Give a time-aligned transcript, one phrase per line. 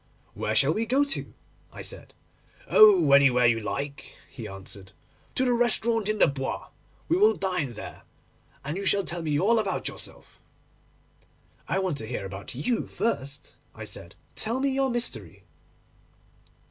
[0.33, 1.35] 'Where shall we go to?'
[1.71, 2.15] I said.
[2.67, 6.69] 'Oh, anywhere you like!' he answered—'to the restaurant in the Bois;
[7.07, 8.01] we will dine there,
[8.65, 10.39] and you shall tell me all about yourself.'
[11.67, 14.15] 'I want to hear about you first,' I said.
[14.33, 15.43] 'Tell me your mystery.